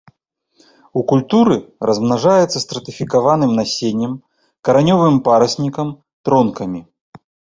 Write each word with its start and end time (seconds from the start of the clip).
У 0.99 1.01
культуры 1.11 1.57
размнажаецца 1.89 2.57
стратыфікаваным 2.65 3.51
насеннем, 3.59 4.13
каранёвым 4.69 5.17
параснікам, 5.27 5.87
тронкамі. 6.25 6.81